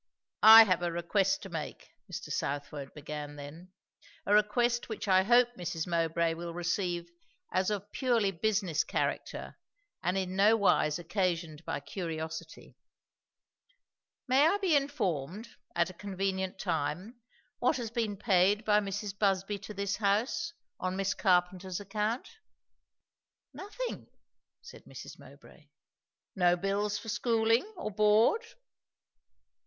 [0.41, 2.31] "I have a request to make," Mr.
[2.31, 3.71] Southwode began then;
[4.25, 5.85] "a request which I hope Mrs.
[5.85, 7.11] Mowbray will receive
[7.51, 9.59] as of purely business character,
[10.01, 12.75] and in no wise occasioned by curiosity.
[14.27, 17.21] May I be informed, at a convenient time,
[17.59, 19.15] what has been paid by Mrs.
[19.15, 22.27] Busby to this house, on Miss Carpenter's account?"
[23.53, 24.07] "Nothing,"
[24.63, 25.19] said Mrs.
[25.19, 25.67] Mowbray.
[26.35, 27.71] "No bills for schooling?
[27.77, 28.41] or board?"